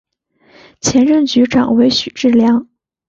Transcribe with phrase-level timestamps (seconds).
[0.79, 2.67] 前任局长为许志梁。